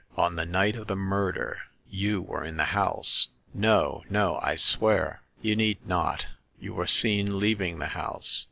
On 0.17 0.35
the 0.35 0.47
night 0.47 0.75
of 0.75 0.87
the 0.87 0.95
murder; 0.95 1.59
you 1.87 2.23
were 2.23 2.43
in 2.43 2.57
the 2.57 2.63
house.'" 2.73 3.27
No, 3.69 4.03
no! 4.09 4.39
I 4.41 4.55
swear 4.55 5.21
"You 5.43 5.55
need 5.55 5.77
not; 5.85 6.25
you 6.59 6.73
were 6.73 6.87
seen 6.87 7.37
leaving 7.37 7.77
the 7.77 7.85
house. 7.85 8.39